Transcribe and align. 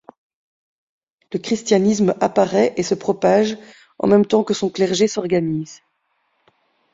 Le 1.31 1.37
christianisme 1.37 2.15
apparaît 2.21 2.73
et 2.75 2.81
se 2.81 2.95
propage 2.95 3.59
en 3.99 4.07
même 4.07 4.25
temps 4.25 4.43
que 4.43 4.55
son 4.55 4.71
clergé 4.71 5.07
s'organise. 5.07 5.83